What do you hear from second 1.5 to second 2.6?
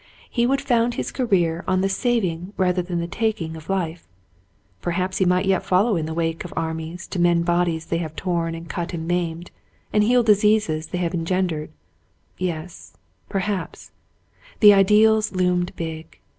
on the sa\'ing